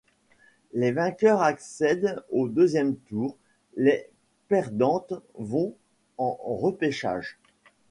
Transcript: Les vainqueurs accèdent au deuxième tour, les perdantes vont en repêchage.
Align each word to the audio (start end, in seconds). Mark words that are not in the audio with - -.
Les 0.73 0.91
vainqueurs 0.91 1.43
accèdent 1.43 2.23
au 2.31 2.47
deuxième 2.49 2.95
tour, 2.97 3.37
les 3.75 4.09
perdantes 4.47 5.13
vont 5.37 5.75
en 6.17 6.33
repêchage. 6.55 7.37